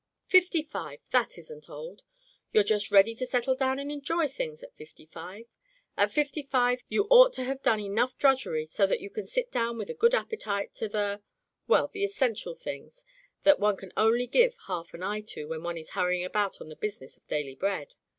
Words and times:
"Fifty 0.25 0.63
five! 0.63 1.07
That 1.11 1.37
isn't 1.37 1.69
old. 1.69 2.01
You're 2.51 2.63
just 2.63 2.89
ready 2.89 3.13
to 3.13 3.25
settle 3.27 3.53
down 3.53 3.77
and 3.77 3.91
enjoy 3.91 4.27
things 4.27 4.63
at 4.63 4.73
fifty 4.75 5.05
five. 5.05 5.45
At 5.95 6.09
fifty 6.09 6.41
five 6.41 6.81
you 6.89 7.05
ought 7.11 7.33
to 7.33 7.43
have 7.43 7.61
done 7.61 7.79
enough 7.79 8.17
drudgery 8.17 8.65
so 8.65 8.87
that 8.87 8.99
you 8.99 9.11
can 9.11 9.27
sit 9.27 9.51
down 9.51 9.77
with 9.77 9.91
a 9.91 9.93
good 9.93 10.15
appetite 10.15 10.73
to 10.73 10.89
the— 10.89 11.21
well, 11.67 11.87
the 11.87 12.03
essen 12.03 12.33
tial 12.33 12.57
things 12.57 13.05
that 13.43 13.59
one 13.59 13.77
can 13.77 13.93
only 13.95 14.25
give 14.25 14.57
half 14.65 14.91
an 14.95 15.03
eye 15.03 15.21
to 15.21 15.47
while 15.49 15.61
one 15.61 15.77
is 15.77 15.91
hurrying 15.91 16.25
about 16.25 16.59
on 16.59 16.69
the 16.69 16.75
busi 16.75 17.01
ness 17.01 17.15
of 17.17 17.27
daily 17.27 17.53
bread. 17.53 17.93